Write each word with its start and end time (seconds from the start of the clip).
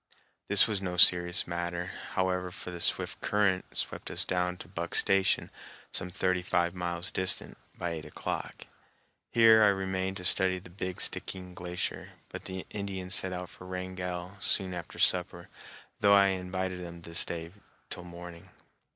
This 0.47 0.65
was 0.67 0.81
no 0.81 0.97
serious 0.97 1.45
matter, 1.45 1.91
however, 2.13 2.49
for 2.49 2.71
the 2.71 2.81
swift 2.81 3.21
current 3.21 3.77
swept 3.77 4.09
us 4.09 4.25
down 4.25 4.57
to 4.57 4.67
Buck 4.67 4.95
Station, 4.95 5.51
some 5.91 6.09
thirty 6.09 6.41
five 6.41 6.73
miles 6.73 7.11
distant, 7.11 7.55
by 7.77 7.91
eight 7.91 8.05
o'clock. 8.05 8.65
Here 9.29 9.61
I 9.63 9.67
remained 9.67 10.17
to 10.17 10.25
study 10.25 10.57
the 10.57 10.71
"Big 10.71 11.01
Stickeen 11.01 11.53
Glacier," 11.53 12.13
but 12.29 12.45
the 12.45 12.65
Indians 12.71 13.13
set 13.13 13.31
out 13.31 13.49
for 13.49 13.67
Wrangell 13.67 14.37
soon 14.39 14.73
after 14.73 14.97
supper, 14.97 15.49
though 15.99 16.15
I 16.15 16.29
invited 16.29 16.81
them 16.83 17.03
to 17.03 17.13
stay 17.13 17.51
till 17.91 18.03
morning. 18.03 18.49